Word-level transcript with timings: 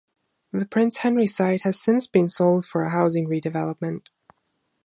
The 0.51 0.65
Prince 0.65 0.97
Henry 0.97 1.27
site 1.27 1.61
has 1.61 1.79
since 1.79 2.07
been 2.07 2.27
sold 2.27 2.65
for 2.65 2.81
a 2.81 2.89
housing 2.89 3.27
redevelopment. 3.27 4.07